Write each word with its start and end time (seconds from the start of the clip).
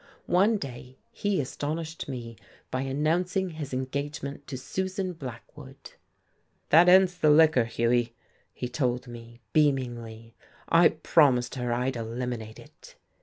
One 0.25 0.57
day 0.57 0.97
he 1.11 1.39
astonished 1.39 2.09
me 2.09 2.35
by 2.71 2.81
announcing 2.81 3.51
his 3.51 3.71
engagement 3.71 4.47
to 4.47 4.57
Susan 4.57 5.13
Blackwood. 5.13 5.91
"That 6.69 6.89
ends 6.89 7.15
the 7.15 7.29
liquor, 7.29 7.65
Hughie," 7.65 8.15
he 8.51 8.67
told 8.67 9.07
me, 9.07 9.41
beamingly. 9.53 10.33
"I 10.67 10.89
promised 10.89 11.53
her 11.53 11.71
I'd 11.71 11.95
eliminate 11.97 12.57
it." 12.57 12.95